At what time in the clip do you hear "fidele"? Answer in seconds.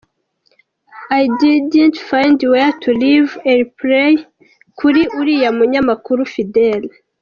6.33-6.87